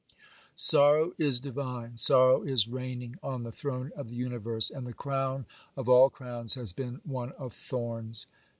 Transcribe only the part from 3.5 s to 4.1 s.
throne of